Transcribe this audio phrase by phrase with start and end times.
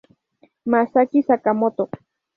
[0.65, 1.85] Masaki Sakamoto